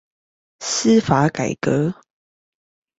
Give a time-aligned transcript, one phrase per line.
[0.61, 1.93] 司法改革